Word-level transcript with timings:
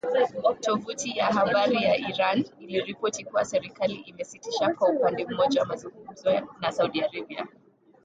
Tovuti 0.61 1.17
ya 1.17 1.25
habari 1.25 1.83
ya 1.83 1.97
Iran 1.97 2.45
iliripoti 2.59 3.23
kuwa 3.23 3.45
serikali 3.45 3.93
imesitisha 3.95 4.73
kwa 4.73 4.89
upande 4.89 5.25
mmoja 5.25 5.65
mazungumzo 5.65 6.31
na 6.61 6.71
Saudi 6.71 7.01
Arabia 7.01 7.47